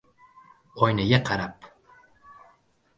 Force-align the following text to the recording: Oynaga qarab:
Oynaga 0.87 1.21
qarab: 1.29 1.71